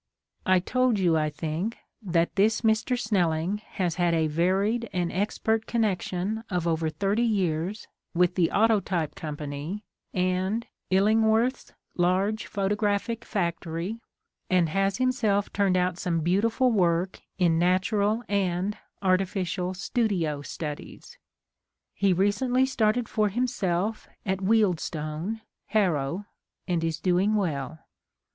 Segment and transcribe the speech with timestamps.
[0.47, 2.97] I told you, I think, that this Mr.
[2.99, 9.15] Snelling has had a varied and expert connection of over thirty years with the Autotyi3e
[9.15, 13.99] Com pany and lUingworth's large photographic factory
[14.49, 21.19] and has himself turned out some beautiful work in natural and artificial stu dio studies.
[21.93, 26.25] He recently started for him self at Wealdstone (Harrow)
[26.67, 27.81] and is doing well.